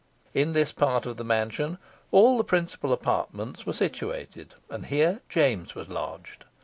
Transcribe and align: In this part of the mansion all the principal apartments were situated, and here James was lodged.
In 0.33 0.53
this 0.53 0.71
part 0.71 1.05
of 1.05 1.17
the 1.17 1.23
mansion 1.23 1.77
all 2.09 2.39
the 2.39 2.43
principal 2.43 2.91
apartments 2.91 3.67
were 3.67 3.73
situated, 3.73 4.55
and 4.67 4.87
here 4.87 5.21
James 5.29 5.75
was 5.75 5.89
lodged. 5.89 6.43